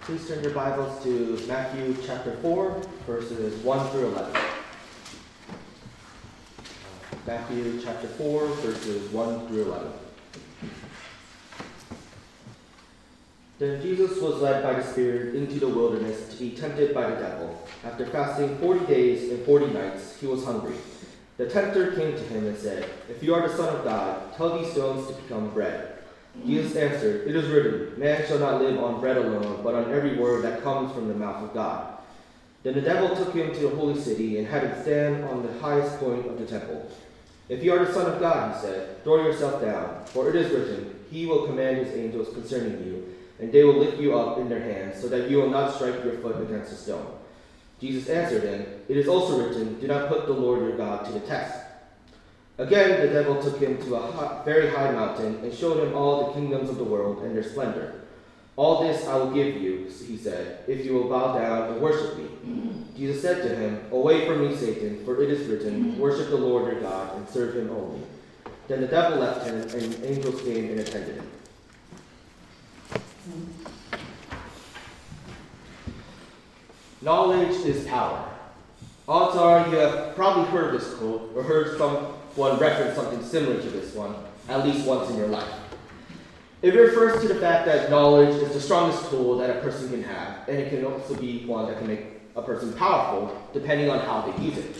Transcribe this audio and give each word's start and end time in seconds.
Please 0.00 0.26
turn 0.26 0.42
your 0.42 0.52
Bibles 0.52 1.00
to 1.04 1.40
Matthew 1.46 1.96
chapter 2.04 2.36
4, 2.38 2.82
verses 3.06 3.62
1 3.62 3.90
through 3.90 4.06
11. 4.08 4.34
Uh, 4.34 4.40
Matthew 7.24 7.80
chapter 7.80 8.08
4, 8.08 8.46
verses 8.46 9.12
1 9.12 9.46
through 9.46 9.62
11. 9.66 9.92
Then 13.60 13.80
Jesus 13.80 14.20
was 14.20 14.42
led 14.42 14.64
by 14.64 14.72
the 14.72 14.82
Spirit 14.82 15.36
into 15.36 15.60
the 15.60 15.68
wilderness 15.68 16.28
to 16.30 16.36
be 16.36 16.56
tempted 16.56 16.92
by 16.92 17.10
the 17.10 17.16
devil. 17.16 17.64
After 17.84 18.06
fasting 18.06 18.58
forty 18.58 18.84
days 18.86 19.30
and 19.30 19.44
forty 19.44 19.66
nights, 19.66 20.16
he 20.18 20.26
was 20.26 20.44
hungry. 20.44 20.76
The 21.36 21.48
tempter 21.48 21.92
came 21.92 22.12
to 22.12 22.22
him 22.24 22.46
and 22.46 22.56
said, 22.56 22.88
If 23.08 23.22
you 23.22 23.34
are 23.34 23.46
the 23.46 23.56
Son 23.56 23.76
of 23.76 23.84
God, 23.84 24.34
tell 24.36 24.58
these 24.58 24.72
stones 24.72 25.06
to 25.08 25.12
become 25.14 25.50
bread. 25.50 25.97
Jesus 26.46 26.76
answered, 26.76 27.26
It 27.26 27.34
is 27.34 27.46
written, 27.48 27.98
Man 27.98 28.26
shall 28.26 28.38
not 28.38 28.60
live 28.60 28.78
on 28.82 29.00
bread 29.00 29.16
alone, 29.16 29.60
but 29.62 29.74
on 29.74 29.92
every 29.92 30.16
word 30.16 30.44
that 30.44 30.62
comes 30.62 30.92
from 30.92 31.08
the 31.08 31.14
mouth 31.14 31.42
of 31.42 31.54
God. 31.54 31.98
Then 32.62 32.74
the 32.74 32.80
devil 32.80 33.14
took 33.16 33.34
him 33.34 33.52
to 33.54 33.60
the 33.60 33.76
holy 33.76 34.00
city 34.00 34.38
and 34.38 34.46
had 34.46 34.64
him 34.64 34.82
stand 34.82 35.24
on 35.24 35.46
the 35.46 35.58
highest 35.60 35.98
point 35.98 36.26
of 36.26 36.38
the 36.38 36.46
temple. 36.46 36.90
If 37.48 37.62
you 37.62 37.72
are 37.72 37.84
the 37.84 37.92
Son 37.92 38.12
of 38.12 38.20
God, 38.20 38.54
he 38.54 38.60
said, 38.60 39.02
throw 39.04 39.24
yourself 39.24 39.62
down, 39.62 40.04
for 40.06 40.28
it 40.28 40.36
is 40.36 40.52
written, 40.52 40.94
He 41.10 41.24
will 41.24 41.46
command 41.46 41.78
His 41.78 41.94
angels 41.96 42.34
concerning 42.34 42.84
you, 42.84 43.14
and 43.38 43.50
they 43.50 43.64
will 43.64 43.78
lift 43.78 43.98
you 43.98 44.18
up 44.18 44.38
in 44.38 44.48
their 44.48 44.60
hands, 44.60 45.00
so 45.00 45.08
that 45.08 45.30
you 45.30 45.38
will 45.38 45.48
not 45.48 45.74
strike 45.74 46.04
your 46.04 46.14
foot 46.18 46.42
against 46.42 46.72
a 46.72 46.76
stone. 46.76 47.18
Jesus 47.80 48.08
answered 48.08 48.42
him, 48.42 48.66
It 48.88 48.96
is 48.96 49.08
also 49.08 49.46
written, 49.46 49.78
Do 49.80 49.86
not 49.86 50.08
put 50.08 50.26
the 50.26 50.32
Lord 50.32 50.60
your 50.60 50.76
God 50.76 51.06
to 51.06 51.12
the 51.12 51.20
test. 51.20 51.67
Again, 52.58 53.00
the 53.00 53.12
devil 53.12 53.40
took 53.40 53.60
him 53.60 53.80
to 53.84 53.94
a 53.94 54.12
high, 54.12 54.42
very 54.44 54.68
high 54.70 54.90
mountain 54.90 55.36
and 55.44 55.54
showed 55.54 55.82
him 55.82 55.94
all 55.94 56.26
the 56.26 56.32
kingdoms 56.32 56.68
of 56.68 56.76
the 56.76 56.84
world 56.84 57.22
and 57.22 57.34
their 57.34 57.44
splendor. 57.44 58.00
All 58.56 58.82
this 58.82 59.06
I 59.06 59.14
will 59.14 59.30
give 59.30 59.56
you, 59.56 59.88
he 60.04 60.16
said, 60.16 60.64
if 60.66 60.84
you 60.84 60.94
will 60.94 61.08
bow 61.08 61.38
down 61.38 61.72
and 61.72 61.80
worship 61.80 62.18
me. 62.18 62.28
Jesus 62.96 63.22
said 63.22 63.42
to 63.44 63.54
him, 63.54 63.80
Away 63.92 64.26
from 64.26 64.48
me, 64.48 64.56
Satan, 64.56 65.04
for 65.04 65.22
it 65.22 65.30
is 65.30 65.46
written, 65.46 65.96
Worship 65.96 66.30
the 66.30 66.36
Lord 66.36 66.72
your 66.72 66.80
God 66.80 67.16
and 67.16 67.28
serve 67.28 67.54
him 67.54 67.70
only. 67.70 68.00
Then 68.66 68.80
the 68.80 68.88
devil 68.88 69.20
left 69.20 69.46
him, 69.46 69.54
and 69.54 70.04
angels 70.04 70.42
came 70.42 70.70
and 70.70 70.80
attended 70.80 71.14
him. 71.14 71.30
Knowledge 77.00 77.64
is 77.64 77.86
power. 77.86 78.28
Odds 79.06 79.36
are 79.36 79.68
you 79.68 79.76
have 79.76 80.16
probably 80.16 80.50
heard 80.50 80.74
this 80.74 80.94
quote 80.94 81.32
or 81.36 81.44
heard 81.44 81.78
someone 82.38 82.60
reference 82.60 82.94
something 82.94 83.20
similar 83.24 83.60
to 83.60 83.68
this 83.68 83.92
one 83.96 84.14
at 84.48 84.64
least 84.64 84.86
once 84.86 85.10
in 85.10 85.16
your 85.16 85.26
life. 85.26 85.52
It 86.62 86.72
refers 86.72 87.20
to 87.20 87.26
the 87.26 87.34
fact 87.34 87.66
that 87.66 87.90
knowledge 87.90 88.34
is 88.40 88.52
the 88.52 88.60
strongest 88.60 89.10
tool 89.10 89.38
that 89.38 89.50
a 89.50 89.60
person 89.60 89.90
can 89.90 90.04
have, 90.04 90.48
and 90.48 90.56
it 90.56 90.70
can 90.70 90.84
also 90.84 91.16
be 91.16 91.44
one 91.44 91.66
that 91.66 91.78
can 91.78 91.88
make 91.88 92.06
a 92.36 92.42
person 92.42 92.72
powerful 92.74 93.36
depending 93.52 93.90
on 93.90 93.98
how 93.98 94.20
they 94.22 94.44
use 94.44 94.56
it. 94.56 94.76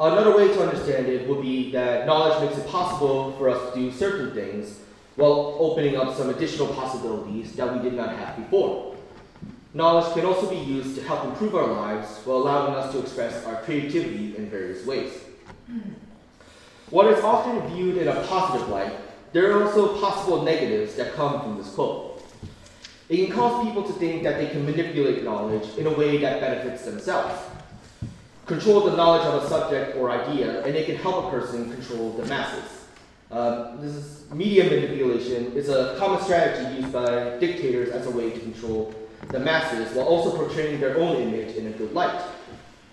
Another 0.00 0.34
way 0.34 0.48
to 0.48 0.62
understand 0.62 1.06
it 1.06 1.28
would 1.28 1.42
be 1.42 1.70
that 1.72 2.06
knowledge 2.06 2.40
makes 2.48 2.58
it 2.58 2.66
possible 2.66 3.32
for 3.32 3.50
us 3.50 3.74
to 3.74 3.78
do 3.78 3.92
certain 3.92 4.32
things 4.32 4.80
while 5.16 5.56
opening 5.60 5.96
up 5.96 6.16
some 6.16 6.30
additional 6.30 6.68
possibilities 6.68 7.52
that 7.56 7.72
we 7.74 7.82
did 7.82 7.92
not 7.92 8.16
have 8.16 8.36
before. 8.36 8.96
Knowledge 9.74 10.14
can 10.14 10.24
also 10.24 10.48
be 10.48 10.56
used 10.56 10.96
to 10.96 11.02
help 11.02 11.24
improve 11.24 11.54
our 11.54 11.66
lives 11.66 12.08
while 12.24 12.38
allowing 12.38 12.74
us 12.74 12.90
to 12.92 13.00
express 13.00 13.44
our 13.44 13.60
creativity 13.62 14.34
in 14.36 14.48
various 14.48 14.86
ways. 14.86 15.12
What 16.90 17.06
is 17.06 17.22
often 17.24 17.66
viewed 17.74 17.96
in 17.96 18.08
a 18.08 18.24
positive 18.26 18.68
light, 18.68 18.92
there 19.32 19.50
are 19.52 19.64
also 19.64 20.00
possible 20.00 20.42
negatives 20.42 20.94
that 20.96 21.14
come 21.14 21.40
from 21.40 21.56
this 21.56 21.72
quote. 21.74 22.22
It 23.08 23.26
can 23.26 23.34
cause 23.34 23.66
people 23.66 23.82
to 23.82 23.92
think 23.94 24.22
that 24.22 24.38
they 24.38 24.48
can 24.48 24.64
manipulate 24.64 25.24
knowledge 25.24 25.66
in 25.76 25.86
a 25.86 25.90
way 25.90 26.18
that 26.18 26.40
benefits 26.40 26.84
themselves, 26.84 27.34
control 28.46 28.82
the 28.82 28.96
knowledge 28.96 29.26
of 29.26 29.42
a 29.42 29.48
subject 29.48 29.96
or 29.96 30.10
idea, 30.10 30.64
and 30.64 30.74
it 30.74 30.86
can 30.86 30.96
help 30.96 31.26
a 31.26 31.30
person 31.30 31.70
control 31.72 32.12
the 32.12 32.24
masses. 32.26 32.86
Uh, 33.30 33.76
this 33.76 33.94
is 33.94 34.30
media 34.30 34.64
manipulation 34.64 35.52
is 35.54 35.68
a 35.68 35.96
common 35.98 36.22
strategy 36.22 36.80
used 36.80 36.92
by 36.92 37.36
dictators 37.38 37.90
as 37.90 38.06
a 38.06 38.10
way 38.10 38.30
to 38.30 38.38
control 38.40 38.94
the 39.28 39.40
masses 39.40 39.92
while 39.94 40.06
also 40.06 40.36
portraying 40.36 40.78
their 40.80 40.98
own 40.98 41.16
image 41.16 41.56
in 41.56 41.66
a 41.66 41.70
good 41.70 41.92
light. 41.92 42.22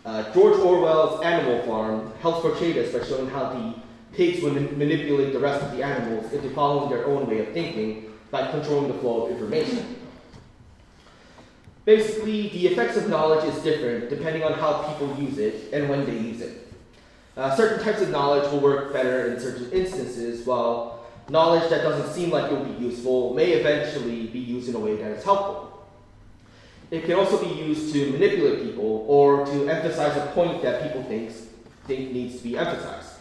Uh, 0.03 0.34
George 0.34 0.57
Orwell's 0.57 1.22
Animal 1.22 1.62
Farm 1.63 2.12
helps 2.22 2.41
portray 2.41 2.72
this 2.72 2.94
by 2.94 3.06
showing 3.06 3.29
how 3.29 3.50
the 3.50 3.75
pigs 4.16 4.41
would 4.41 4.78
manipulate 4.78 5.31
the 5.31 5.39
rest 5.39 5.63
of 5.63 5.72
the 5.75 5.84
animals 5.84 6.31
into 6.34 6.50
following 6.51 6.89
their 6.89 7.06
own 7.06 7.28
way 7.28 7.39
of 7.39 7.53
thinking 7.53 8.12
by 8.31 8.50
controlling 8.50 8.88
the 8.88 8.97
flow 9.00 9.25
of 9.25 9.31
information. 9.31 9.95
Basically, 11.85 12.50
the 12.50 12.67
effects 12.67 12.97
of 12.97 13.09
knowledge 13.09 13.44
is 13.45 13.62
different 13.63 14.09
depending 14.09 14.44
on 14.44 14.53
how 14.53 14.84
people 14.84 15.16
use 15.22 15.38
it 15.38 15.72
and 15.73 15.89
when 15.89 16.06
they 16.06 16.18
use 16.18 16.41
it. 16.41 16.68
Uh, 17.38 17.56
certain 17.56 17.83
types 17.83 18.01
of 18.01 18.09
knowledge 18.09 18.51
will 18.51 18.59
work 18.59 18.91
better 18.91 19.31
in 19.31 19.39
certain 19.39 19.72
instances, 19.72 20.45
while 20.45 21.06
knowledge 21.29 21.69
that 21.69 21.81
doesn't 21.81 22.13
seem 22.13 22.29
like 22.29 22.51
it 22.51 22.57
will 22.57 22.66
be 22.66 22.85
useful 22.85 23.33
may 23.33 23.51
eventually 23.51 24.28
be 24.28 24.39
used 24.39 24.68
in 24.68 24.75
a 24.75 24.79
way 24.79 24.95
that 24.95 25.12
is 25.12 25.23
helpful. 25.23 25.71
It 26.91 27.06
can 27.06 27.16
also 27.16 27.41
be 27.41 27.53
used 27.53 27.94
to 27.94 28.12
manipulate 28.12 28.63
people 28.63 29.06
or 29.07 29.46
to 29.46 29.69
emphasize 29.69 30.18
a 30.18 30.25
point 30.34 30.62
that 30.62 30.84
people 30.84 31.03
think, 31.03 31.31
think 31.88 32.12
needs 32.12 32.38
to 32.38 32.44
be 32.44 32.57
emphasized. 32.57 33.13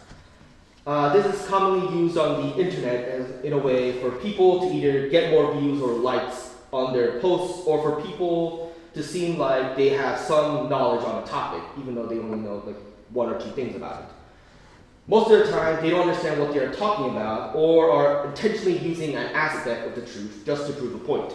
Uh, 0.85 1.13
this 1.13 1.25
is 1.33 1.47
commonly 1.47 1.97
used 1.97 2.17
on 2.17 2.49
the 2.49 2.57
internet 2.57 3.07
as, 3.07 3.45
in 3.45 3.53
a 3.53 3.57
way 3.57 4.01
for 4.01 4.11
people 4.11 4.59
to 4.59 4.75
either 4.75 5.07
get 5.07 5.31
more 5.31 5.53
views 5.57 5.81
or 5.81 5.93
likes 5.93 6.55
on 6.73 6.91
their 6.91 7.19
posts 7.19 7.65
or 7.65 7.81
for 7.81 8.05
people 8.05 8.73
to 8.93 9.01
seem 9.01 9.37
like 9.37 9.77
they 9.77 9.89
have 9.89 10.19
some 10.19 10.67
knowledge 10.67 11.05
on 11.05 11.23
a 11.23 11.25
topic, 11.25 11.63
even 11.79 11.95
though 11.95 12.07
they 12.07 12.17
only 12.17 12.39
know 12.39 12.61
like 12.65 12.75
one 13.11 13.29
or 13.29 13.39
two 13.39 13.51
things 13.51 13.75
about 13.75 14.03
it. 14.03 14.09
Most 15.07 15.31
of 15.31 15.39
the 15.39 15.51
time, 15.51 15.81
they 15.81 15.89
don't 15.89 16.09
understand 16.09 16.41
what 16.41 16.53
they 16.53 16.59
are 16.59 16.73
talking 16.73 17.11
about 17.11 17.55
or 17.55 17.91
are 17.91 18.27
intentionally 18.27 18.77
using 18.79 19.15
an 19.15 19.27
aspect 19.33 19.87
of 19.87 19.95
the 19.95 20.01
truth 20.01 20.43
just 20.45 20.67
to 20.67 20.73
prove 20.73 20.95
a 20.95 20.99
point. 20.99 21.33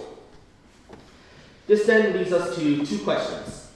This 1.67 1.87
then 1.87 2.17
leads 2.17 2.33
us 2.33 2.57
to 2.57 2.87
two 2.87 2.99
questions. 3.01 3.71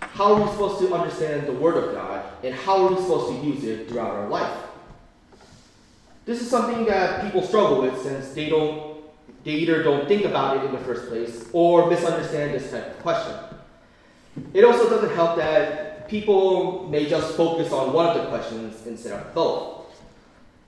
How 0.00 0.34
are 0.34 0.42
we 0.42 0.50
supposed 0.50 0.80
to 0.80 0.94
understand 0.94 1.46
the 1.46 1.52
Word 1.52 1.82
of 1.82 1.94
God, 1.94 2.24
and 2.42 2.54
how 2.54 2.84
are 2.84 2.90
we 2.90 2.96
supposed 3.00 3.40
to 3.40 3.46
use 3.46 3.64
it 3.64 3.88
throughout 3.88 4.10
our 4.10 4.28
life? 4.28 4.58
This 6.24 6.40
is 6.40 6.50
something 6.50 6.84
that 6.86 7.24
people 7.24 7.42
struggle 7.42 7.82
with 7.82 8.00
since 8.02 8.32
they 8.32 8.48
don't 8.48 8.92
they 9.44 9.52
either 9.52 9.82
don't 9.82 10.06
think 10.06 10.24
about 10.24 10.58
it 10.58 10.64
in 10.64 10.72
the 10.72 10.78
first 10.78 11.08
place 11.08 11.48
or 11.52 11.90
misunderstand 11.90 12.54
this 12.54 12.70
type 12.70 12.86
of 12.92 13.02
question. 13.02 13.34
It 14.54 14.64
also 14.64 14.88
doesn't 14.88 15.14
help 15.16 15.36
that 15.36 16.08
people 16.08 16.88
may 16.88 17.08
just 17.08 17.36
focus 17.36 17.72
on 17.72 17.92
one 17.92 18.06
of 18.06 18.22
the 18.22 18.28
questions 18.28 18.86
instead 18.86 19.18
of 19.18 19.34
both. 19.34 19.81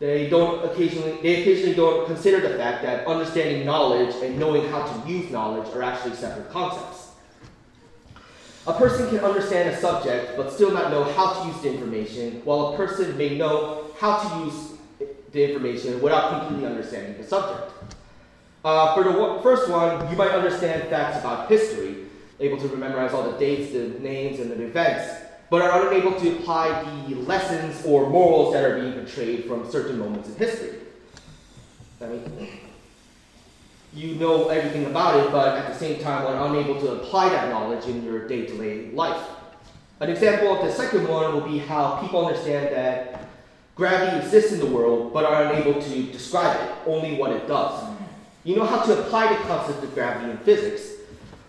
They 0.04 0.28
don't 0.28 0.62
occasionally 0.70 1.16
they 1.22 1.40
occasionally 1.40 1.74
don't 1.74 2.04
consider 2.04 2.46
the 2.46 2.58
fact 2.58 2.82
that 2.82 3.06
understanding 3.06 3.64
knowledge 3.64 4.14
and 4.22 4.38
knowing 4.38 4.68
how 4.68 4.82
to 4.84 5.10
use 5.10 5.30
knowledge 5.30 5.66
are 5.74 5.82
actually 5.82 6.14
separate 6.14 6.50
concepts. 6.50 7.12
A 8.66 8.74
person 8.74 9.08
can 9.08 9.20
understand 9.20 9.70
a 9.70 9.76
subject 9.80 10.36
but 10.36 10.52
still 10.52 10.72
not 10.72 10.90
know 10.90 11.04
how 11.14 11.32
to 11.32 11.48
use 11.48 11.58
the 11.62 11.72
information, 11.72 12.42
while 12.44 12.74
a 12.74 12.76
person 12.76 13.16
may 13.16 13.38
know 13.38 13.86
how 13.98 14.18
to 14.18 14.44
use 14.44 14.72
the 15.32 15.48
information 15.48 16.02
without 16.02 16.38
completely 16.38 16.66
understanding 16.66 17.16
the 17.16 17.26
subject. 17.26 17.72
Uh, 18.62 18.94
for 18.94 19.04
the 19.04 19.42
first 19.42 19.70
one, 19.70 20.10
you 20.10 20.18
might 20.18 20.32
understand 20.32 20.86
facts 20.90 21.18
about 21.18 21.48
history, 21.48 22.04
able 22.40 22.58
to 22.58 22.76
memorize 22.76 23.14
all 23.14 23.32
the 23.32 23.38
dates, 23.38 23.72
the 23.72 23.88
names, 24.00 24.38
and 24.38 24.50
the 24.50 24.62
events 24.62 25.23
but 25.50 25.62
are 25.62 25.92
unable 25.92 26.18
to 26.20 26.36
apply 26.36 26.82
the 27.08 27.14
lessons 27.14 27.84
or 27.86 28.08
morals 28.08 28.52
that 28.54 28.64
are 28.64 28.80
being 28.80 28.92
portrayed 28.92 29.44
from 29.44 29.70
certain 29.70 29.98
moments 29.98 30.28
in 30.28 30.36
history. 30.36 30.78
I 32.00 32.06
mean, 32.06 32.48
you 33.94 34.16
know 34.16 34.48
everything 34.48 34.86
about 34.86 35.24
it, 35.24 35.30
but 35.30 35.56
at 35.56 35.72
the 35.72 35.78
same 35.78 36.02
time 36.02 36.26
are 36.26 36.46
unable 36.48 36.80
to 36.80 36.92
apply 36.92 37.28
that 37.28 37.48
knowledge 37.48 37.86
in 37.86 38.04
your 38.04 38.26
day 38.26 38.46
to 38.46 38.58
day 38.58 38.90
life. 38.90 39.22
An 40.00 40.10
example 40.10 40.56
of 40.56 40.66
the 40.66 40.72
second 40.72 41.06
one 41.06 41.32
will 41.34 41.48
be 41.48 41.58
how 41.58 42.00
people 42.00 42.26
understand 42.26 42.74
that 42.74 43.28
gravity 43.76 44.16
exists 44.18 44.52
in 44.52 44.58
the 44.58 44.66
world, 44.66 45.12
but 45.12 45.24
are 45.24 45.44
unable 45.52 45.80
to 45.80 46.02
describe 46.04 46.60
it, 46.60 46.74
only 46.86 47.16
what 47.16 47.30
it 47.30 47.46
does. 47.46 47.90
You 48.42 48.56
know 48.56 48.66
how 48.66 48.82
to 48.82 48.98
apply 49.00 49.32
the 49.32 49.40
concept 49.44 49.82
of 49.82 49.94
gravity 49.94 50.30
in 50.30 50.38
physics, 50.38 50.90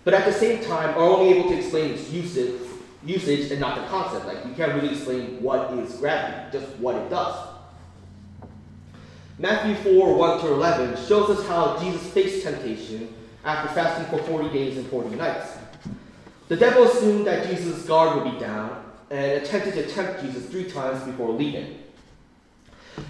but 0.03 0.13
at 0.13 0.25
the 0.25 0.31
same 0.31 0.63
time 0.63 0.95
are 0.95 1.03
only 1.03 1.33
able 1.33 1.49
to 1.49 1.57
explain 1.57 1.91
its 1.91 2.09
usage 2.11 2.61
usage 3.05 3.51
and 3.51 3.59
not 3.59 3.75
the 3.75 3.87
concept. 3.87 4.25
Like, 4.25 4.45
you 4.45 4.53
can't 4.53 4.73
really 4.73 4.95
explain 4.95 5.41
what 5.41 5.71
is 5.73 5.95
gravity, 5.97 6.57
just 6.57 6.75
what 6.77 6.95
it 6.95 7.09
does. 7.09 7.49
Matthew 9.37 9.75
4 9.75 10.15
1 10.15 10.41
to 10.41 10.47
11 10.53 11.05
shows 11.07 11.29
us 11.29 11.45
how 11.47 11.77
Jesus 11.77 12.05
faced 12.11 12.43
temptation 12.43 13.13
after 13.43 13.73
fasting 13.73 14.05
for 14.07 14.23
40 14.25 14.49
days 14.49 14.77
and 14.77 14.87
40 14.87 15.15
nights. 15.15 15.51
The 16.47 16.55
devil 16.55 16.83
assumed 16.83 17.27
that 17.27 17.47
Jesus' 17.47 17.85
guard 17.85 18.15
would 18.15 18.33
be 18.33 18.39
down 18.39 18.83
and 19.09 19.43
attempted 19.43 19.73
to 19.73 19.87
tempt 19.87 20.21
Jesus 20.21 20.45
three 20.45 20.69
times 20.69 21.03
before 21.03 21.31
leaving. 21.31 21.79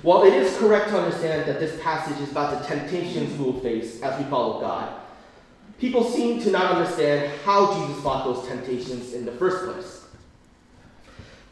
While 0.02 0.24
it 0.24 0.34
is 0.34 0.58
correct 0.58 0.90
to 0.90 1.00
understand 1.00 1.48
that 1.48 1.60
this 1.60 1.80
passage 1.82 2.20
is 2.20 2.32
about 2.32 2.60
the 2.60 2.68
temptations 2.68 3.38
we 3.38 3.46
will 3.46 3.60
face 3.60 4.02
as 4.02 4.18
we 4.20 4.30
follow 4.30 4.60
God, 4.60 4.94
people 5.80 6.04
seem 6.04 6.42
to 6.42 6.52
not 6.52 6.72
understand 6.72 7.32
how 7.44 7.74
Jesus 7.74 8.02
fought 8.04 8.26
those 8.26 8.48
temptations 8.48 9.14
in 9.14 9.26
the 9.26 9.32
first 9.34 9.66
place. 9.66 10.06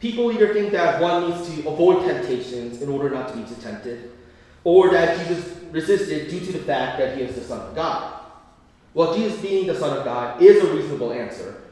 People 0.00 0.30
either 0.32 0.52
think 0.52 0.72
that 0.72 1.00
one 1.00 1.30
needs 1.30 1.48
to 1.48 1.68
avoid 1.68 2.04
temptations 2.06 2.82
in 2.82 2.90
order 2.90 3.08
not 3.08 3.28
to 3.28 3.36
be 3.36 3.44
tempted, 3.62 4.12
or 4.62 4.90
that 4.90 5.18
Jesus 5.18 5.56
resisted 5.70 6.28
due 6.28 6.40
to 6.40 6.52
the 6.52 6.58
fact 6.58 6.98
that 6.98 7.16
he 7.16 7.22
is 7.22 7.34
the 7.34 7.40
Son 7.40 7.60
of 7.60 7.74
God. 7.74 8.20
Well, 8.92 9.16
Jesus 9.16 9.40
being 9.40 9.66
the 9.66 9.74
Son 9.74 9.96
of 9.96 10.04
God 10.04 10.40
is 10.42 10.62
a 10.62 10.74
reasonable 10.74 11.12
answer. 11.12 11.62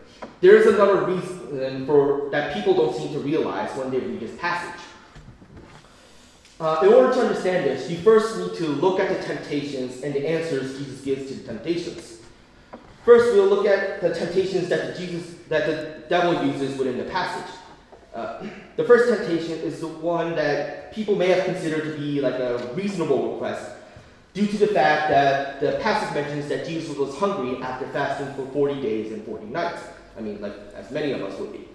There 0.41 0.57
is 0.57 0.67
another 0.67 1.05
reason 1.05 1.87
for 1.87 2.29
that 2.31 2.55
people 2.55 2.75
don't 2.75 2.97
seem 2.97 3.13
to 3.13 3.19
realize 3.19 3.77
when 3.77 3.91
they 3.91 3.99
read 3.99 4.21
this 4.21 4.37
passage. 4.39 4.81
Uh, 6.59 6.81
in 6.85 6.93
order 6.93 7.13
to 7.13 7.21
understand 7.21 7.67
this, 7.67 7.91
you 7.91 7.99
first 7.99 8.39
need 8.39 8.55
to 8.55 8.67
look 8.67 9.01
at 9.01 9.09
the 9.09 9.23
temptations 9.27 10.03
and 10.03 10.15
the 10.15 10.27
answers 10.27 10.79
Jesus 10.79 11.01
gives 11.01 11.29
to 11.29 11.35
the 11.35 11.45
temptations. 11.45 12.22
First, 13.05 13.35
we'll 13.35 13.47
look 13.47 13.67
at 13.67 14.01
the 14.01 14.15
temptations 14.15 14.69
that 14.69 14.95
the, 14.95 15.01
Jesus, 15.01 15.35
that 15.49 15.67
the 15.67 16.09
devil 16.09 16.45
uses 16.47 16.79
within 16.79 16.99
the 16.99 17.05
passage. 17.05 17.53
Uh, 18.15 18.47
the 18.77 18.85
first 18.85 19.09
temptation 19.09 19.59
is 19.59 19.81
the 19.81 19.89
one 19.89 20.37
that 20.37 20.93
people 20.93 21.17
may 21.17 21.29
have 21.29 21.45
considered 21.45 21.83
to 21.85 21.99
be 21.99 22.21
like 22.21 22.35
a 22.35 22.73
reasonable 22.75 23.33
request 23.33 23.73
due 24.35 24.47
to 24.47 24.57
the 24.57 24.69
fact 24.69 25.11
that 25.11 25.61
the 25.61 25.79
passage 25.83 26.15
mentions 26.15 26.49
that 26.49 26.67
Jesus 26.67 26.97
was 26.97 27.17
hungry 27.19 27.61
after 27.63 27.87
fasting 27.89 28.33
for 28.35 28.51
40 28.53 28.81
days 28.81 29.13
and 29.13 29.25
40 29.25 29.47
nights. 29.47 29.83
I 30.17 30.21
mean, 30.21 30.41
like 30.41 30.55
as 30.75 30.91
many 30.91 31.13
of 31.13 31.23
us 31.23 31.39
would 31.41 31.53
be. 31.53 31.69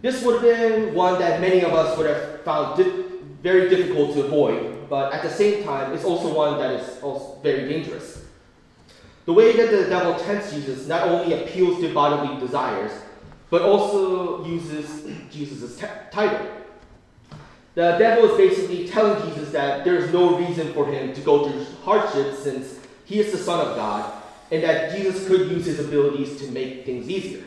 This 0.00 0.22
would 0.22 0.42
have 0.42 0.42
been 0.42 0.94
one 0.94 1.18
that 1.18 1.40
many 1.40 1.62
of 1.62 1.74
us 1.74 1.96
would 1.98 2.06
have 2.06 2.42
found 2.42 2.78
di- 2.78 3.04
very 3.42 3.68
difficult 3.68 4.14
to 4.14 4.24
avoid, 4.24 4.88
but 4.88 5.12
at 5.12 5.22
the 5.22 5.30
same 5.30 5.64
time, 5.64 5.92
it's 5.92 6.04
also 6.04 6.32
one 6.32 6.58
that 6.58 6.70
is 6.80 7.02
also 7.02 7.38
very 7.42 7.68
dangerous. 7.68 8.24
The 9.28 9.34
way 9.34 9.54
that 9.58 9.70
the 9.70 9.84
devil 9.90 10.14
tempts 10.14 10.54
Jesus 10.54 10.86
not 10.86 11.06
only 11.06 11.34
appeals 11.34 11.80
to 11.80 11.92
bodily 11.92 12.40
desires, 12.40 12.92
but 13.50 13.60
also 13.60 14.42
uses 14.46 15.04
Jesus' 15.30 15.76
t- 15.78 15.84
title. 16.10 16.46
The 17.74 17.98
devil 17.98 18.30
is 18.30 18.38
basically 18.38 18.88
telling 18.88 19.22
Jesus 19.28 19.52
that 19.52 19.84
there 19.84 19.96
is 19.96 20.10
no 20.14 20.38
reason 20.38 20.72
for 20.72 20.86
him 20.86 21.12
to 21.12 21.20
go 21.20 21.46
through 21.46 21.62
hardship 21.84 22.36
since 22.36 22.78
he 23.04 23.20
is 23.20 23.30
the 23.30 23.36
Son 23.36 23.68
of 23.68 23.76
God, 23.76 24.10
and 24.50 24.62
that 24.62 24.96
Jesus 24.96 25.28
could 25.28 25.50
use 25.50 25.66
his 25.66 25.78
abilities 25.78 26.40
to 26.40 26.50
make 26.50 26.86
things 26.86 27.10
easier. 27.10 27.44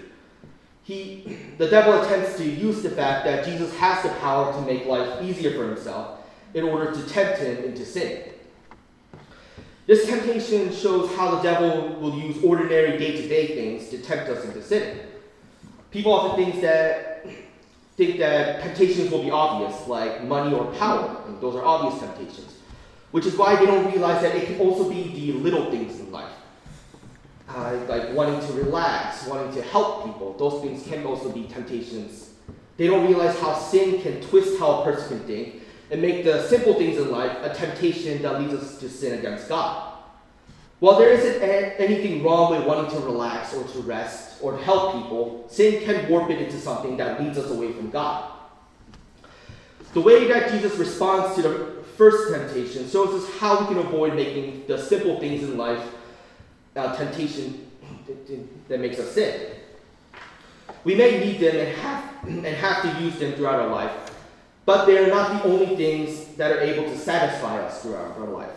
He, 0.84 1.36
the 1.57 1.68
devil 1.68 2.00
attempts 2.00 2.38
to 2.38 2.44
use 2.48 2.84
the 2.84 2.92
fact 2.92 3.25
that 3.25 3.44
Jesus 3.44 3.75
has 3.77 4.04
the 4.04 4.10
power 4.19 4.54
to 4.54 4.62
make 4.72 4.86
life 4.86 5.24
easier 5.24 5.56
for 5.56 5.66
himself 5.66 6.19
in 6.54 6.63
order 6.63 6.92
to 6.92 7.10
tempt 7.10 7.39
him 7.39 7.63
into 7.63 7.84
sin. 7.88 8.22
This 9.88 10.06
temptation 10.06 10.72
shows 10.72 11.13
how 11.16 11.36
the 11.36 11.42
devil 11.42 12.00
will 12.00 12.18
use 12.18 12.44
ordinary 12.44 12.98
day 12.98 13.19
to 13.19 13.28
day 13.28 13.48
things 13.56 13.89
to 13.89 13.98
tempt 13.98 14.30
us 14.30 14.45
into 14.45 14.62
sin. 14.62 15.00
People 15.89 16.13
often 16.13 16.44
think 16.44 16.62
that 16.62 17.25
think 17.98 18.19
that 18.19 18.62
temptations 18.62 19.12
will 19.12 19.22
be 19.22 19.31
obvious, 19.31 19.88
like 19.88 20.24
money 20.24 20.56
or 20.56 20.72
power, 20.74 21.24
and 21.28 21.39
those 21.42 21.56
are 21.56 21.63
obvious 21.63 22.00
temptations. 22.00 22.57
Which 23.12 23.25
is 23.25 23.36
why 23.36 23.57
they 23.57 23.66
don't 23.66 23.92
realize 23.92 24.22
that 24.22 24.36
it 24.36 24.45
can 24.45 24.60
also 24.60 24.89
be 24.89 25.04
the 25.10 25.33
little 25.39 25.69
things 25.69 26.00
in 26.00 26.12
life. 26.12 26.31
Uh, 27.50 27.77
like 27.89 28.13
wanting 28.13 28.39
to 28.48 28.54
relax, 28.54 29.27
wanting 29.27 29.54
to 29.54 29.62
help 29.62 30.06
people. 30.06 30.34
Those 30.38 30.62
things 30.62 30.88
can 30.88 31.06
also 31.06 31.30
be 31.30 31.44
temptations. 31.48 32.30
They 32.77 32.88
don't 32.88 33.06
realize 33.06 33.38
how 33.39 33.54
sin 33.54 34.01
can 34.01 34.22
twist 34.22 34.57
how 34.57 34.81
a 34.81 34.84
person 34.86 35.18
can 35.18 35.27
think 35.27 35.62
and 35.91 36.01
make 36.01 36.23
the 36.23 36.47
simple 36.47 36.73
things 36.75 36.97
in 36.97 37.11
life 37.11 37.38
a 37.43 37.53
temptation 37.53 38.21
that 38.21 38.39
leads 38.41 38.53
us 38.53 38.79
to 38.79 38.89
sin 38.89 39.19
against 39.19 39.49
God. 39.49 39.91
While 40.79 40.97
there 40.97 41.11
isn't 41.11 41.43
anything 41.43 42.23
wrong 42.23 42.57
with 42.57 42.65
wanting 42.65 42.89
to 42.91 43.05
relax 43.05 43.53
or 43.53 43.63
to 43.65 43.79
rest 43.81 44.41
or 44.41 44.53
to 44.53 44.57
help 44.63 44.93
people, 44.93 45.45
sin 45.47 45.83
can 45.83 46.09
warp 46.09 46.31
it 46.31 46.41
into 46.41 46.57
something 46.59 46.97
that 46.97 47.21
leads 47.21 47.38
us 47.38 47.51
away 47.51 47.71
from 47.73 47.91
God. 47.91 48.31
The 49.93 50.01
way 50.01 50.27
that 50.29 50.49
Jesus 50.49 50.75
responds 50.77 51.35
to 51.35 51.41
the 51.41 51.83
first 51.97 52.33
temptation 52.33 52.89
shows 52.89 53.21
us 53.21 53.29
how 53.38 53.59
we 53.59 53.67
can 53.67 53.77
avoid 53.77 54.15
making 54.15 54.65
the 54.65 54.77
simple 54.77 55.19
things 55.19 55.43
in 55.43 55.57
life 55.57 55.85
uh, 56.75 56.95
temptation 56.95 57.69
that 58.69 58.79
makes 58.79 58.97
us 58.97 59.11
sin. 59.11 59.51
We 60.83 60.95
may 60.95 61.19
need 61.19 61.39
them 61.41 61.57
and 61.57 61.77
have, 61.77 62.23
and 62.23 62.45
have 62.45 62.81
to 62.83 63.03
use 63.03 63.19
them 63.19 63.33
throughout 63.33 63.59
our 63.59 63.67
life, 63.67 64.11
but 64.66 64.86
they 64.86 64.98
are 64.98 65.08
not 65.08 65.42
the 65.42 65.50
only 65.50 65.75
things 65.75 66.25
that 66.36 66.52
are 66.52 66.60
able 66.60 66.84
to 66.84 66.98
satisfy 66.98 67.60
us 67.62 67.81
throughout 67.81 68.18
our 68.18 68.28
life. 68.28 68.50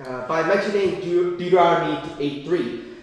Uh, 0.00 0.26
by 0.28 0.42
mentioning 0.46 1.00
De- 1.00 1.36
Deuteronomy 1.36 1.96
8.3, 2.18 2.94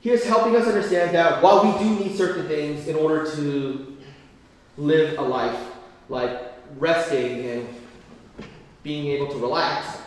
he 0.00 0.10
is 0.10 0.24
helping 0.24 0.56
us 0.56 0.66
understand 0.66 1.14
that 1.14 1.40
while 1.40 1.64
we 1.64 1.78
do 1.78 2.04
need 2.04 2.16
certain 2.16 2.48
things 2.48 2.88
in 2.88 2.96
order 2.96 3.30
to 3.36 3.96
live 4.76 5.16
a 5.18 5.22
life, 5.22 5.58
like 6.08 6.52
resting 6.78 7.46
and 7.46 7.68
being 8.82 9.06
able 9.06 9.28
to 9.28 9.38
relax, 9.38 9.98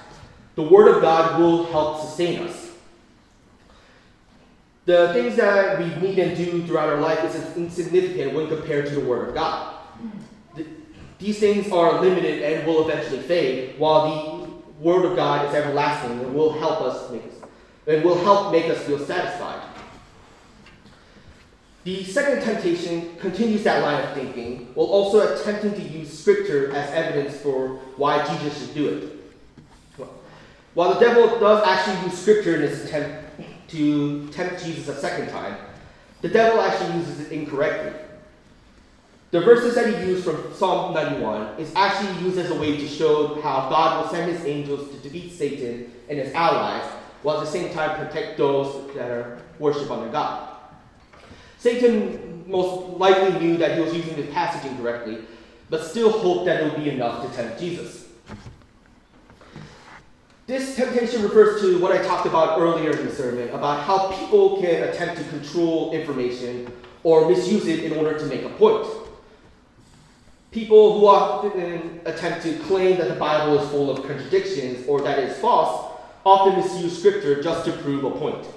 the 0.56 0.64
Word 0.64 0.94
of 0.94 1.02
God 1.02 1.40
will 1.40 1.66
help 1.68 2.02
sustain 2.02 2.42
us. 2.42 2.72
The 4.86 5.14
things 5.14 5.38
that 5.38 5.80
we 5.80 5.86
need 5.96 6.20
and 6.20 6.38
do 6.38 6.66
throughout 6.68 6.90
our 6.90 7.00
life 7.00 7.24
is 7.24 7.58
insignificant 7.58 8.34
when 8.34 8.48
compared 8.48 8.86
to 8.88 8.96
the 8.96 9.02
Word 9.02 9.30
of 9.30 9.34
God. 9.34 9.75
The, 11.25 11.31
these 11.31 11.39
things 11.39 11.72
are 11.72 12.01
limited 12.01 12.44
and 12.44 12.68
will 12.68 12.88
eventually 12.88 13.19
fade, 13.19 13.80
while 13.80 14.45
the 14.45 14.50
Word 14.80 15.06
of 15.06 15.16
God 15.16 15.48
is 15.48 15.56
everlasting 15.56 16.19
and 16.19 16.36
will 16.36 16.54
help 16.54 16.81
us 16.81 17.10
make 17.10 17.24
us, 17.24 17.50
and 17.88 18.04
will 18.04 18.24
help 18.24 18.51
make 18.51 18.66
us 18.66 18.83
feel 18.83 19.00
satisfied. 19.00 19.68
The 21.83 22.04
second 22.04 22.44
temptation 22.44 23.16
continues 23.18 23.63
that 23.63 23.81
line 23.81 24.04
of 24.04 24.13
thinking, 24.13 24.68
while 24.75 24.86
also 24.86 25.36
attempting 25.36 25.74
to 25.74 25.81
use 25.81 26.16
Scripture 26.16 26.72
as 26.75 26.92
evidence 26.92 27.36
for 27.38 27.69
why 27.98 28.24
Jesus 28.28 28.60
should 28.60 28.75
do 28.75 28.89
it. 28.89 30.07
While 30.75 30.94
the 30.94 31.00
devil 31.00 31.39
does 31.39 31.66
actually 31.66 32.07
use 32.07 32.19
Scripture 32.19 32.56
in 32.56 32.62
his 32.62 32.86
attempt 32.86 33.42
to 33.69 34.28
tempt 34.30 34.63
Jesus 34.63 34.88
a 34.89 35.00
second 35.00 35.30
time, 35.30 35.57
the 36.21 36.30
devil 36.30 36.62
actually 36.62 37.00
uses 37.00 37.19
it 37.21 37.31
incorrectly. 37.31 38.00
The 39.36 39.42
verses 39.42 39.76
that 39.76 39.94
he 39.94 40.12
used 40.12 40.24
from 40.24 40.54
Psalm 40.54 40.94
91 40.94 41.60
is 41.60 41.70
actually 41.76 42.24
used 42.24 42.38
as 42.38 42.52
a 42.52 42.56
way 42.56 42.78
to 42.78 42.88
show 42.88 43.42
how 43.42 43.68
God 43.70 44.02
will 44.02 44.10
send 44.10 44.32
his 44.32 44.46
angels 44.46 44.90
to 44.90 44.98
defeat 45.00 45.34
Satan 45.34 45.92
and 46.08 46.18
his 46.18 46.34
allies, 46.34 46.90
while 47.22 47.40
at 47.40 47.44
the 47.44 47.52
same 47.52 47.74
time 47.74 47.98
protect 47.98 48.38
those 48.38 48.96
that 48.96 49.12
are 49.12 49.42
worship 49.60 49.92
under 49.92 50.10
God. 50.10 50.56
Satan 51.57 52.50
most 52.50 52.98
likely 52.98 53.38
knew 53.38 53.57
that 53.57 53.76
he 53.76 53.81
was 53.81 53.94
using 53.94 54.16
this 54.16 54.33
passage 54.33 54.71
incorrectly, 54.71 55.26
but 55.69 55.83
still 55.83 56.12
hoped 56.12 56.45
that 56.45 56.64
it 56.64 56.71
would 56.71 56.81
be 56.81 56.90
enough 56.90 57.30
to 57.30 57.36
tempt 57.36 57.59
Jesus. 57.59 58.07
This 60.48 60.78
temptation 60.78 61.24
refers 61.24 61.59
to 61.59 61.78
what 61.80 61.92
I 61.92 62.02
talked 62.02 62.26
about 62.26 62.57
earlier 62.57 62.92
in 62.92 63.06
the 63.06 63.12
sermon 63.12 63.50
about 63.50 63.83
how 63.83 64.14
people 64.14 64.62
can 64.62 64.83
attempt 64.83 65.18
to 65.18 65.28
control 65.28 65.92
information 65.92 66.71
or 67.04 67.30
misuse 67.30 67.68
it 67.68 67.83
in 67.83 67.98
order 67.98 68.18
to 68.18 68.26
make 68.28 68.44
a 68.44 68.50
point. 68.52 68.88
People 70.56 70.97
who 70.97 71.07
often 71.07 72.00
attempt 72.06 72.44
to 72.44 72.57
claim 72.59 72.95
that 72.95 73.09
the 73.09 73.16
Bible 73.16 73.59
is 73.59 73.69
full 73.71 73.92
of 73.92 74.07
contradictions 74.07 74.88
or 74.88 75.02
that 75.02 75.19
it 75.19 75.31
is 75.31 75.38
false 75.40 75.92
often 76.26 76.56
misuse 76.56 76.97
scripture 76.97 77.44
just 77.44 77.66
to 77.66 77.74
prove 77.74 78.06
a 78.06 78.12
point. 78.12 78.47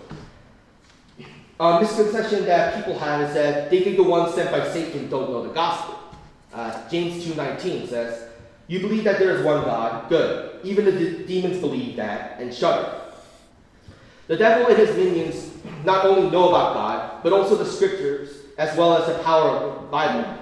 A 1.58 1.80
misconception 1.80 2.44
that 2.44 2.76
people 2.76 2.96
have 3.00 3.22
is 3.22 3.34
that 3.34 3.68
they 3.68 3.82
think 3.82 3.96
the 3.96 4.04
ones 4.04 4.32
sent 4.32 4.52
by 4.52 4.70
Satan 4.70 5.10
don't 5.10 5.28
know 5.28 5.42
the 5.42 5.52
gospel. 5.52 5.98
Uh, 6.54 6.88
James 6.88 7.24
2.19 7.24 7.88
says, 7.88 8.28
You 8.68 8.78
believe 8.78 9.02
that 9.02 9.18
there 9.18 9.36
is 9.36 9.44
one 9.44 9.64
God, 9.64 10.08
good. 10.08 10.60
Even 10.62 10.84
the 10.84 10.92
de- 10.92 11.26
demons 11.26 11.58
believe 11.58 11.96
that 11.96 12.38
and 12.38 12.54
shudder. 12.54 12.92
The 14.28 14.36
devil 14.36 14.68
and 14.68 14.78
his 14.78 14.96
minions 14.96 15.50
not 15.84 16.04
only 16.04 16.30
know 16.30 16.50
about 16.50 16.74
God, 16.74 17.22
but 17.24 17.32
also 17.32 17.56
the 17.56 17.66
scriptures, 17.66 18.36
as 18.56 18.78
well 18.78 18.96
as 18.96 19.08
the 19.08 19.20
power 19.24 19.50
of 19.50 19.82
the 19.82 19.88
Bible. 19.88 20.38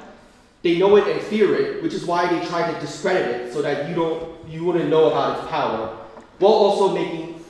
They 0.67 0.79
know 0.79 0.97
it 0.97 1.07
and 1.07 1.23
fear 1.23 1.55
it, 1.55 1.81
which 1.81 1.95
is 1.95 2.05
why 2.05 2.27
they 2.27 2.45
try 2.45 2.69
to 2.69 2.81
discredit 2.81 3.29
it 3.29 3.53
so 3.53 3.63
that 3.63 3.89
you 3.89 3.95
don't 3.95 4.51
you 4.51 4.65
wouldn't 4.65 4.91
know 4.91 5.07
about 5.07 5.39
its 5.39 5.49
power, 5.49 5.97
while 6.41 6.55
also 6.55 6.93
making 6.93 7.41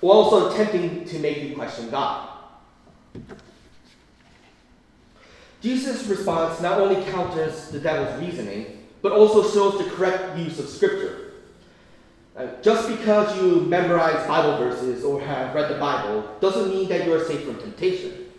while 0.00 0.20
also 0.20 0.50
attempting 0.50 1.04
to 1.04 1.18
make 1.18 1.42
you 1.42 1.54
question 1.54 1.90
God. 1.90 2.30
Jesus' 5.60 6.06
response 6.06 6.62
not 6.62 6.80
only 6.80 7.04
counters 7.12 7.68
the 7.68 7.78
devil's 7.78 8.18
reasoning, 8.18 8.86
but 9.02 9.12
also 9.12 9.46
shows 9.46 9.84
the 9.84 9.90
correct 9.90 10.38
use 10.38 10.58
of 10.58 10.66
Scripture. 10.66 11.32
Uh, 12.34 12.46
just 12.62 12.88
because 12.88 13.36
you 13.36 13.60
memorize 13.60 14.26
Bible 14.26 14.56
verses 14.56 15.04
or 15.04 15.20
have 15.20 15.54
read 15.54 15.70
the 15.70 15.78
Bible 15.78 16.26
doesn't 16.40 16.70
mean 16.70 16.88
that 16.88 17.04
you 17.04 17.12
are 17.12 17.22
safe 17.26 17.44
from 17.44 17.58
temptation. 17.58 18.30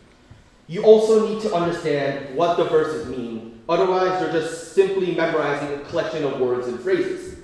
You 0.65 0.81
also 0.81 1.29
need 1.29 1.43
to 1.43 1.53
understand 1.53 2.35
what 2.35 2.57
the 2.57 2.63
verses 2.63 3.05
mean, 3.05 3.54
otherwise, 3.67 4.21
you're 4.21 4.31
just 4.31 4.73
simply 4.73 5.15
memorizing 5.15 5.73
a 5.73 5.83
collection 5.85 6.23
of 6.23 6.39
words 6.39 6.67
and 6.67 6.79
phrases. 6.79 7.37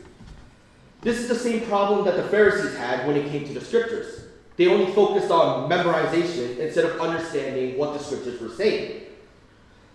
This 1.01 1.17
is 1.17 1.27
the 1.27 1.35
same 1.35 1.61
problem 1.61 2.05
that 2.05 2.15
the 2.15 2.23
Pharisees 2.23 2.77
had 2.77 3.07
when 3.07 3.15
it 3.15 3.29
came 3.31 3.45
to 3.47 3.53
the 3.53 3.61
Scriptures. 3.61 4.21
They 4.57 4.67
only 4.67 4.91
focused 4.93 5.31
on 5.31 5.69
memorization 5.69 6.57
instead 6.59 6.85
of 6.85 6.99
understanding 6.99 7.77
what 7.77 7.93
the 7.97 8.03
scriptures 8.03 8.39
were 8.39 8.49
saying. 8.49 9.03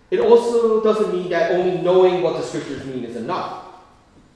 It 0.09 0.19
also 0.19 0.83
doesn't 0.83 1.13
mean 1.13 1.29
that 1.29 1.51
only 1.51 1.77
knowing 1.81 2.21
what 2.21 2.37
the 2.37 2.43
scriptures 2.43 2.83
mean 2.85 3.05
is 3.05 3.15
enough. 3.15 3.63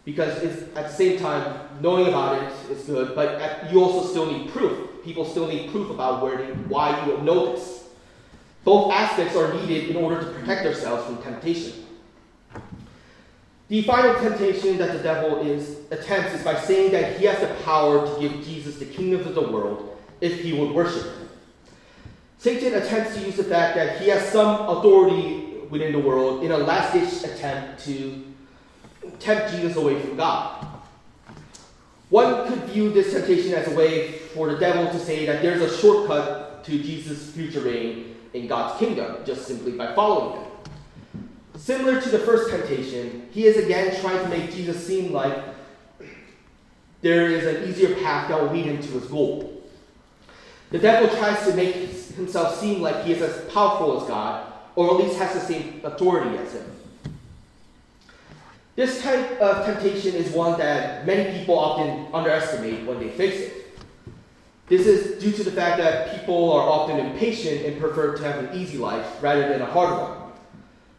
Because 0.06 0.42
at 0.76 0.88
the 0.88 0.94
same 0.94 1.20
time, 1.20 1.68
knowing 1.82 2.08
about 2.08 2.42
it 2.42 2.72
is 2.72 2.86
good, 2.86 3.14
but 3.16 3.72
you 3.72 3.84
also 3.84 4.08
still 4.08 4.26
need 4.26 4.50
proof. 4.50 5.04
People 5.04 5.26
still 5.26 5.48
need 5.48 5.70
proof 5.72 5.90
about 5.90 6.24
where 6.24 6.38
they, 6.38 6.52
why 6.64 7.06
you 7.06 7.18
know 7.18 7.54
this. 7.54 7.81
Both 8.64 8.92
aspects 8.92 9.36
are 9.36 9.54
needed 9.54 9.90
in 9.90 9.96
order 9.96 10.20
to 10.20 10.32
protect 10.32 10.66
ourselves 10.66 11.06
from 11.06 11.22
temptation. 11.24 11.86
The 13.70 13.82
final 13.84 14.16
temptation 14.16 14.78
that 14.78 14.92
the 14.92 15.00
devil 15.00 15.40
is 15.48 15.78
attempts 15.92 16.34
is 16.34 16.44
by 16.44 16.60
saying 16.60 16.92
that 16.92 17.18
he 17.18 17.26
has 17.26 17.40
the 17.40 17.54
power 17.64 18.06
to 18.06 18.20
give 18.20 18.44
Jesus 18.44 18.78
the 18.78 18.86
kingdoms 18.86 19.26
of 19.26 19.34
the 19.34 19.50
world 19.50 19.98
if 20.20 20.42
he 20.42 20.54
would 20.54 20.72
worship 20.72 21.04
him. 21.04 21.30
Satan 22.38 22.74
attempts 22.74 23.16
to 23.16 23.22
use 23.22 23.38
the 23.38 23.44
fact 23.44 23.76
that 23.76 24.02
he 24.02 24.10
has 24.10 24.28
some 24.30 24.68
authority 24.68 25.60
within 25.70 25.94
the 25.94 26.00
world 26.00 26.44
in 26.44 26.52
a 26.52 26.58
last 26.58 26.94
ditch 26.94 27.32
attempt 27.32 27.84
to 27.86 28.26
tempt 29.20 29.54
Jesus 29.54 29.78
away 29.78 30.00
from 30.02 30.18
God. 30.18 30.68
One 32.10 32.48
could 32.50 32.64
view 32.66 32.90
this 32.90 33.14
temptation 33.14 33.54
as 33.54 33.72
a 33.72 33.76
way 33.76 34.12
for 34.34 34.52
the 34.52 34.58
devil 34.58 34.92
to 34.92 35.00
say 35.00 35.26
that 35.26 35.42
there's 35.42 35.62
a 35.62 35.78
shortcut 35.78 36.66
to 36.66 36.72
Jesus' 36.72 37.32
future 37.32 37.62
reign 37.62 38.12
in 38.34 38.48
God's 38.48 38.80
kingdom, 38.80 39.18
just 39.26 39.46
simply 39.48 39.74
by 39.74 39.94
following 39.94 40.42
him. 40.42 40.52
Similar 41.56 42.02
to 42.02 42.10
the 42.10 42.20
first 42.20 42.50
temptation, 42.50 43.28
he 43.32 43.46
is 43.46 43.58
again 43.58 44.00
trying 44.02 44.24
to 44.24 44.30
make 44.30 44.52
Jesus 44.52 44.86
seem 44.86 45.12
like 45.12 45.38
there 47.02 47.30
is 47.30 47.46
an 47.46 47.70
easier 47.70 47.96
path 47.96 48.30
that 48.30 48.42
will 48.42 48.52
lead 48.52 48.66
him 48.66 48.82
to 48.82 48.88
his 49.00 49.06
goal. 49.06 49.62
The 50.70 50.80
devil 50.80 51.10
tries 51.18 51.46
to 51.48 51.54
make 51.56 51.76
himself 51.76 52.58
seem 52.60 52.82
like 52.82 53.04
he 53.04 53.14
is 53.14 53.22
as 53.22 53.52
powerful 53.52 54.02
as 54.02 54.08
God, 54.08 54.54
or 54.76 54.92
at 54.92 55.06
least 55.06 55.18
has 55.18 55.34
the 55.34 55.42
same 55.42 55.82
authority 55.84 56.38
as 56.38 56.54
him. 56.54 56.66
This 58.76 59.02
type 59.02 59.40
of 59.42 59.66
temptation 59.66 60.16
is 60.16 60.32
one 60.32 60.58
that 60.58 61.06
many 61.06 61.38
people 61.38 61.60
often 61.60 62.08
underestimate 62.14 62.86
when 62.86 63.00
they 63.00 63.10
face 63.10 63.42
it. 63.42 63.61
This 64.72 64.88
is 64.88 65.22
due 65.22 65.34
to 65.34 65.44
the 65.44 65.52
fact 65.52 65.80
that 65.80 66.18
people 66.18 66.50
are 66.54 66.62
often 66.62 66.98
impatient 66.98 67.66
and 67.66 67.78
prefer 67.78 68.16
to 68.16 68.24
have 68.24 68.42
an 68.42 68.58
easy 68.58 68.78
life 68.78 69.22
rather 69.22 69.50
than 69.50 69.62
a 69.62 69.66
hard 69.66 69.92
one. 69.92 70.32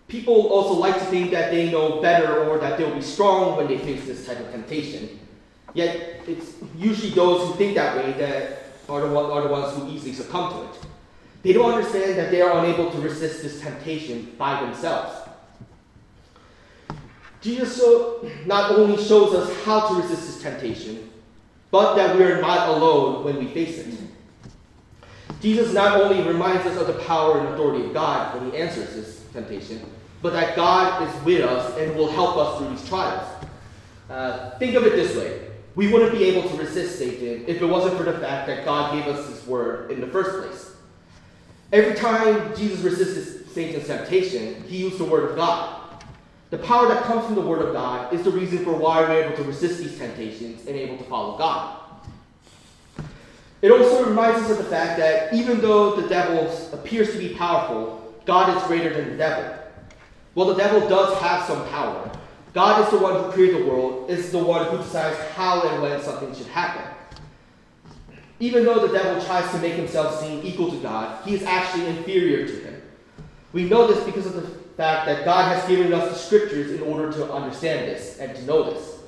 People 0.09 0.49
also 0.49 0.75
like 0.75 0.93
to 0.99 1.05
think 1.07 1.31
that 1.31 1.51
they 1.51 1.73
know 1.73 2.03
better 2.03 2.45
or 2.51 2.59
that 2.59 2.77
they'll 2.77 2.95
be 2.95 3.01
strong 3.01 3.57
when 3.57 3.69
they 3.69 3.79
face 3.79 4.05
this 4.05 4.27
type 4.27 4.39
of 4.41 4.51
temptation. 4.53 5.19
Yet, 5.73 6.21
it's 6.27 6.53
usually 6.77 7.13
those 7.13 7.49
who 7.49 7.55
think 7.55 7.75
that 7.77 7.97
way 7.97 8.13
that 8.19 8.75
are 8.91 9.01
the, 9.01 9.19
are 9.19 9.41
the 9.41 9.49
ones 9.49 9.75
who 9.75 9.89
easily 9.89 10.13
succumb 10.13 10.53
to 10.53 10.65
it. 10.71 10.87
They 11.43 11.55
don't 11.55 11.73
understand 11.73 12.19
that 12.19 12.31
they 12.31 12.43
are 12.43 12.63
unable 12.63 12.91
to 12.91 12.99
resist 12.99 13.43
this 13.43 13.63
temptation 13.63 14.35
by 14.37 14.61
themselves. 14.61 15.17
Jesus 17.41 17.75
so, 17.75 18.29
not 18.45 18.73
only 18.73 19.03
shows 19.03 19.33
us 19.33 19.65
how 19.65 19.89
to 19.89 19.95
resist 19.95 20.27
this 20.27 20.43
temptation, 20.43 21.09
but 21.73 21.97
that 21.97 22.17
we 22.17 22.23
are 22.23 22.41
not 22.41 22.69
alone 22.69 23.25
when 23.25 23.39
we 23.39 23.47
face 23.49 23.79
it. 23.79 23.99
Jesus 25.41 25.73
not 25.73 26.01
only 26.01 26.23
reminds 26.23 26.65
us 26.67 26.77
of 26.77 26.87
the 26.87 27.03
power 27.03 27.41
and 27.41 27.49
authority 27.49 27.85
of 27.85 27.93
God 27.93 28.41
when 28.41 28.53
he 28.53 28.57
answers 28.57 28.95
this 28.95 29.25
temptation, 29.33 29.81
but 30.21 30.33
that 30.35 30.55
God 30.55 31.03
is 31.09 31.25
with 31.25 31.45
us 31.45 31.77
and 31.79 31.97
will 31.97 32.13
help 32.13 32.37
us 32.37 32.59
through 32.59 32.71
these 32.71 32.89
trials. 32.89 33.27
Uh, 34.09 34.51
think 34.59 34.77
of 34.77 34.85
it 34.85 34.93
this 34.93 35.17
way 35.17 35.49
we 35.75 35.91
wouldn't 35.91 36.13
be 36.13 36.25
able 36.25 36.49
to 36.49 36.57
resist 36.57 36.99
Satan 36.99 37.45
if 37.47 37.63
it 37.63 37.67
wasn't 37.67 37.97
for 37.97 38.03
the 38.03 38.19
fact 38.19 38.47
that 38.47 38.65
God 38.65 38.93
gave 38.95 39.07
us 39.13 39.27
his 39.29 39.45
word 39.47 39.91
in 39.91 40.01
the 40.01 40.07
first 40.07 40.47
place. 40.47 40.77
Every 41.73 41.95
time 41.95 42.55
Jesus 42.55 42.81
resisted 42.81 43.51
Satan's 43.51 43.87
temptation, 43.87 44.63
he 44.65 44.77
used 44.77 44.99
the 44.99 45.05
word 45.05 45.31
of 45.31 45.37
God. 45.37 45.82
The 46.53 46.59
power 46.59 46.87
that 46.89 47.05
comes 47.05 47.25
from 47.25 47.35
the 47.35 47.41
word 47.41 47.63
of 47.63 47.73
God 47.73 48.13
is 48.13 48.25
the 48.25 48.31
reason 48.31 48.63
for 48.63 48.75
why 48.75 49.01
we're 49.01 49.23
able 49.23 49.35
to 49.39 49.43
resist 49.45 49.79
these 49.79 49.97
temptations 49.97 50.67
and 50.67 50.77
able 50.77 50.99
to 50.99 51.05
follow 51.05 51.39
God. 51.39 51.79
It 53.63 53.73
also 53.73 54.05
reminds 54.05 54.43
us 54.43 54.51
of 54.51 54.59
the 54.59 54.65
fact 54.65 54.99
that 54.99 55.33
even 55.33 55.63
though 55.63 55.99
the 55.99 56.07
devil 56.07 56.55
appears 56.75 57.11
to 57.13 57.19
be 57.19 57.31
powerful, 57.31 58.15
God 58.27 58.55
is 58.55 58.63
greater 58.65 58.93
than 58.93 59.13
the 59.13 59.17
devil. 59.17 59.51
Well, 60.35 60.49
the 60.49 60.57
devil 60.57 60.87
does 60.91 61.19
have 61.23 61.47
some 61.47 61.67
power. 61.71 62.13
God 62.53 62.85
is 62.85 62.91
the 62.91 62.99
one 62.99 63.25
who 63.25 63.33
created 63.33 63.63
the 63.63 63.71
world, 63.71 64.11
is 64.11 64.31
the 64.31 64.37
one 64.37 64.67
who 64.67 64.77
decides 64.77 65.19
how 65.31 65.67
and 65.67 65.81
when 65.81 66.03
something 66.03 66.35
should 66.35 66.49
happen. 66.49 66.83
Even 68.41 68.67
though 68.67 68.87
the 68.87 68.93
devil 68.93 69.25
tries 69.25 69.51
to 69.53 69.59
make 69.61 69.73
himself 69.73 70.21
seem 70.21 70.45
equal 70.45 70.71
to 70.71 70.77
God, 70.83 71.25
he 71.25 71.35
is 71.35 71.45
actually 71.45 71.87
inferior 71.87 72.47
to 72.47 72.53
him. 72.53 72.83
We 73.55 73.65
know 73.65 73.87
this 73.87 74.05
because 74.05 74.27
of 74.27 74.35
the 74.35 74.62
fact 74.83 75.07
that 75.07 75.25
God 75.25 75.55
has 75.55 75.65
given 75.69 75.93
us 75.93 76.11
the 76.11 76.19
scriptures 76.19 76.73
in 76.73 76.83
order 76.83 77.13
to 77.13 77.33
understand 77.33 77.87
this 77.87 78.19
and 78.19 78.35
to 78.35 78.43
know 78.43 78.69
this. 78.69 78.99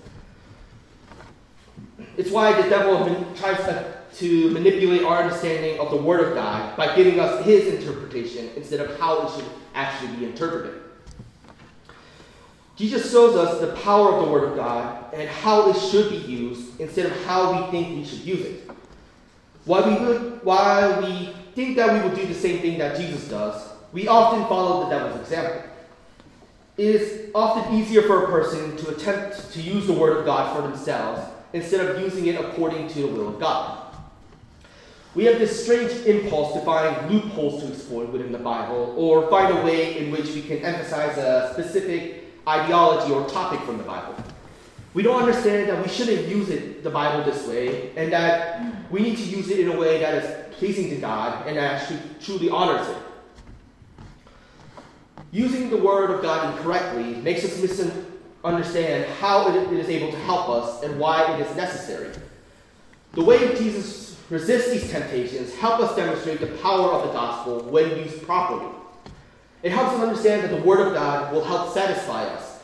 It's 2.16 2.30
why 2.30 2.62
the 2.62 2.68
devil 2.68 3.26
tries 3.34 3.56
to, 3.64 3.92
to 4.18 4.50
manipulate 4.50 5.02
our 5.02 5.24
understanding 5.24 5.80
of 5.80 5.90
the 5.90 5.96
Word 5.96 6.28
of 6.28 6.34
God 6.36 6.76
by 6.76 6.94
giving 6.94 7.18
us 7.18 7.44
his 7.44 7.74
interpretation 7.74 8.50
instead 8.54 8.78
of 8.78 8.96
how 9.00 9.26
it 9.26 9.34
should 9.34 9.50
actually 9.74 10.16
be 10.16 10.26
interpreted. 10.26 10.80
Jesus 12.76 13.10
shows 13.10 13.34
us 13.34 13.60
the 13.60 13.74
power 13.82 14.12
of 14.12 14.26
the 14.26 14.30
Word 14.30 14.50
of 14.50 14.54
God 14.54 15.12
and 15.12 15.28
how 15.28 15.70
it 15.70 15.76
should 15.76 16.08
be 16.08 16.18
used 16.18 16.80
instead 16.80 17.06
of 17.06 17.24
how 17.24 17.50
we 17.50 17.70
think 17.72 17.96
we 17.96 18.04
should 18.04 18.24
use 18.24 18.42
it. 18.42 18.70
While 19.64 19.88
we, 19.88 20.06
would, 20.06 20.44
while 20.44 21.02
we 21.02 21.34
think 21.56 21.74
that 21.78 21.92
we 21.92 22.08
will 22.08 22.14
do 22.14 22.26
the 22.26 22.34
same 22.34 22.60
thing 22.60 22.78
that 22.78 22.96
Jesus 22.96 23.26
does, 23.26 23.73
we 23.94 24.08
often 24.08 24.44
follow 24.48 24.84
the 24.84 24.90
devil's 24.90 25.20
example. 25.20 25.62
It 26.76 26.86
is 26.96 27.30
often 27.32 27.74
easier 27.76 28.02
for 28.02 28.24
a 28.24 28.26
person 28.26 28.76
to 28.78 28.90
attempt 28.90 29.52
to 29.52 29.62
use 29.62 29.86
the 29.86 29.92
Word 29.92 30.18
of 30.18 30.24
God 30.24 30.54
for 30.54 30.62
themselves 30.68 31.22
instead 31.52 31.88
of 31.88 32.00
using 32.00 32.26
it 32.26 32.34
according 32.34 32.88
to 32.88 33.02
the 33.02 33.06
will 33.06 33.28
of 33.28 33.38
God. 33.38 33.80
We 35.14 35.26
have 35.26 35.38
this 35.38 35.62
strange 35.62 35.92
impulse 36.06 36.54
to 36.54 36.60
find 36.62 37.08
loopholes 37.08 37.62
to 37.62 37.68
exploit 37.68 38.08
within 38.08 38.32
the 38.32 38.38
Bible 38.38 38.92
or 38.98 39.30
find 39.30 39.56
a 39.56 39.62
way 39.62 39.98
in 39.98 40.10
which 40.10 40.26
we 40.30 40.42
can 40.42 40.58
emphasize 40.58 41.16
a 41.16 41.50
specific 41.52 42.24
ideology 42.48 43.12
or 43.12 43.28
topic 43.28 43.60
from 43.60 43.78
the 43.78 43.84
Bible. 43.84 44.16
We 44.92 45.04
don't 45.04 45.22
understand 45.22 45.68
that 45.68 45.80
we 45.80 45.88
shouldn't 45.88 46.26
use 46.26 46.50
it, 46.50 46.82
the 46.82 46.90
Bible 46.90 47.24
this 47.24 47.46
way, 47.46 47.92
and 47.96 48.12
that 48.12 48.90
we 48.90 49.02
need 49.02 49.16
to 49.18 49.24
use 49.24 49.50
it 49.50 49.60
in 49.60 49.68
a 49.68 49.78
way 49.78 50.00
that 50.00 50.24
is 50.24 50.54
pleasing 50.56 50.90
to 50.90 50.96
God 50.96 51.46
and 51.46 51.56
that 51.56 51.80
actually 51.80 52.00
truly 52.20 52.50
honors 52.50 52.88
it. 52.88 52.96
Using 55.34 55.68
the 55.68 55.76
Word 55.76 56.12
of 56.12 56.22
God 56.22 56.56
incorrectly 56.56 57.16
makes 57.16 57.44
us 57.44 57.60
misunderstand 57.60 59.10
how 59.14 59.48
it 59.48 59.72
is 59.72 59.88
able 59.88 60.12
to 60.12 60.18
help 60.18 60.48
us 60.48 60.84
and 60.84 60.96
why 60.96 61.34
it 61.34 61.44
is 61.44 61.56
necessary. 61.56 62.12
The 63.14 63.24
way 63.24 63.52
Jesus 63.56 64.16
resists 64.30 64.70
these 64.70 64.88
temptations 64.92 65.52
help 65.56 65.80
us 65.80 65.96
demonstrate 65.96 66.38
the 66.38 66.56
power 66.58 66.92
of 66.92 67.08
the 67.08 67.12
gospel 67.12 67.64
when 67.64 67.98
used 67.98 68.22
properly. 68.22 68.72
It 69.64 69.72
helps 69.72 69.94
us 69.96 70.02
understand 70.02 70.44
that 70.44 70.56
the 70.56 70.62
Word 70.62 70.86
of 70.86 70.94
God 70.94 71.32
will 71.32 71.42
help 71.42 71.74
satisfy 71.74 72.26
us. 72.26 72.60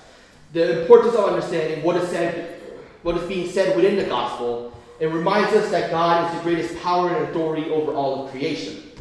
The 0.52 0.82
importance 0.82 1.16
of 1.16 1.24
understanding 1.24 1.82
what 1.82 1.96
is 1.96 2.08
said, 2.08 2.60
what 3.02 3.16
is 3.16 3.28
being 3.28 3.50
said 3.50 3.74
within 3.74 3.96
the 3.96 4.04
gospel, 4.04 4.72
it 5.00 5.06
reminds 5.06 5.52
us 5.54 5.72
that 5.72 5.90
God 5.90 6.30
is 6.30 6.38
the 6.38 6.44
greatest 6.44 6.80
power 6.80 7.08
and 7.08 7.28
authority 7.30 7.68
over 7.68 7.92
all 7.92 8.26
of 8.26 8.30
creation. 8.30 8.92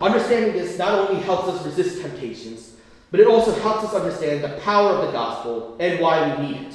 Understanding 0.00 0.52
this 0.52 0.78
not 0.78 0.96
only 0.96 1.20
helps 1.22 1.48
us 1.48 1.66
resist 1.66 2.00
temptations, 2.00 2.73
but 3.14 3.20
it 3.20 3.28
also 3.28 3.54
helps 3.60 3.84
us 3.84 3.94
understand 3.94 4.42
the 4.42 4.60
power 4.62 4.90
of 4.90 5.06
the 5.06 5.12
gospel 5.12 5.76
and 5.78 6.00
why 6.00 6.34
we 6.34 6.48
need 6.48 6.62
it. 6.62 6.74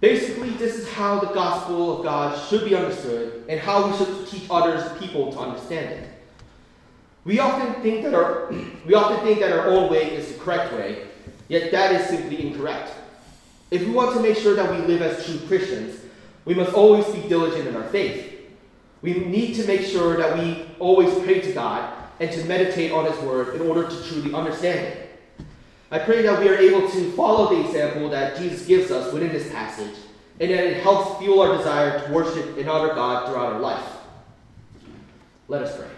Basically, 0.00 0.48
this 0.52 0.74
is 0.74 0.90
how 0.90 1.20
the 1.20 1.26
gospel 1.34 1.98
of 1.98 2.02
God 2.02 2.48
should 2.48 2.64
be 2.64 2.74
understood 2.74 3.44
and 3.46 3.60
how 3.60 3.86
we 3.86 3.94
should 3.98 4.26
teach 4.26 4.44
others 4.48 4.90
people 4.98 5.30
to 5.32 5.38
understand 5.38 5.90
it. 5.90 6.08
We 7.26 7.40
often 7.40 7.82
think 7.82 8.02
that 8.04 8.14
our 8.14 8.50
we 8.86 8.94
often 8.94 9.22
think 9.22 9.38
that 9.40 9.52
our 9.52 9.66
own 9.66 9.90
way 9.90 10.14
is 10.14 10.32
the 10.32 10.38
correct 10.38 10.72
way, 10.72 11.06
yet 11.48 11.70
that 11.70 12.00
is 12.00 12.08
simply 12.08 12.46
incorrect. 12.46 12.94
If 13.70 13.82
we 13.82 13.90
want 13.90 14.16
to 14.16 14.22
make 14.22 14.38
sure 14.38 14.56
that 14.56 14.70
we 14.70 14.78
live 14.78 15.02
as 15.02 15.26
true 15.26 15.46
Christians, 15.46 16.00
we 16.46 16.54
must 16.54 16.72
always 16.72 17.04
be 17.14 17.28
diligent 17.28 17.68
in 17.68 17.76
our 17.76 17.86
faith. 17.88 18.48
We 19.02 19.12
need 19.12 19.56
to 19.56 19.66
make 19.66 19.82
sure 19.82 20.16
that 20.16 20.38
we 20.38 20.64
always 20.78 21.12
pray 21.18 21.42
to 21.42 21.52
God 21.52 21.99
and 22.20 22.30
to 22.30 22.44
meditate 22.44 22.92
on 22.92 23.10
His 23.10 23.18
Word 23.22 23.56
in 23.56 23.62
order 23.62 23.88
to 23.88 24.04
truly 24.04 24.32
understand 24.32 24.78
it. 24.78 25.20
I 25.90 25.98
pray 25.98 26.22
that 26.22 26.38
we 26.38 26.48
are 26.48 26.56
able 26.56 26.88
to 26.88 27.12
follow 27.12 27.54
the 27.54 27.66
example 27.66 28.08
that 28.10 28.36
Jesus 28.36 28.64
gives 28.66 28.90
us 28.92 29.12
within 29.12 29.32
this 29.32 29.50
passage, 29.50 29.96
and 30.38 30.50
that 30.50 30.64
it 30.64 30.82
helps 30.82 31.18
fuel 31.18 31.40
our 31.40 31.56
desire 31.56 32.06
to 32.06 32.12
worship 32.12 32.56
and 32.56 32.68
honor 32.68 32.94
God 32.94 33.26
throughout 33.26 33.54
our 33.54 33.60
life. 33.60 33.84
Let 35.48 35.62
us 35.62 35.76
pray. 35.76 35.88